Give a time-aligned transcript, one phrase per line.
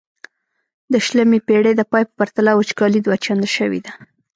[0.91, 3.91] د شلمې پیړۍ د پای په پرتله وچکالي دوه چنده شوې ده.